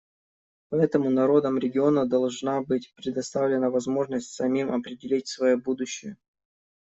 Поэтому 0.69 1.11
народам 1.11 1.59
региона 1.59 2.07
должна 2.07 2.63
быть 2.63 2.91
предоставлена 2.95 3.69
возможность 3.69 4.31
самим 4.33 4.71
определить 4.71 5.27
свое 5.27 5.57
будущее. 5.57 6.17